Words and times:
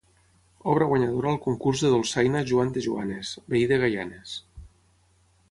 Obra 0.71 0.85
guanyadora 0.93 1.29
al 1.31 1.37
Concurs 1.43 1.83
de 1.87 1.91
Dolçaina 1.97 2.41
Joan 2.53 2.73
de 2.79 2.83
Joanes, 2.87 3.35
veí 3.55 3.63
de 3.75 3.79
Gaianes. 3.85 4.35